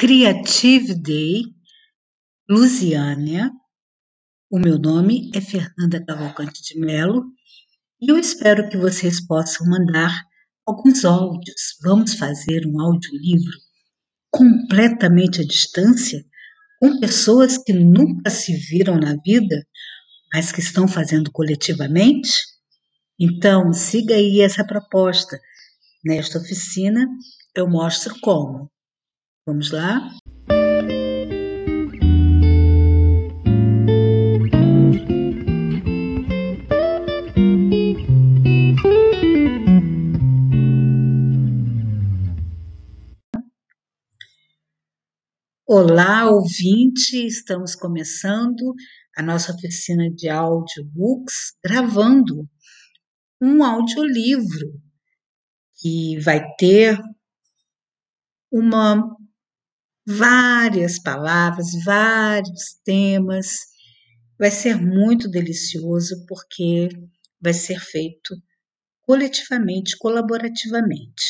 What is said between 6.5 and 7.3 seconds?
de Melo